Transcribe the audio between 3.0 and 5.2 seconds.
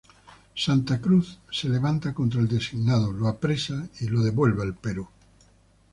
lo apresa y lo devuelve al Perú.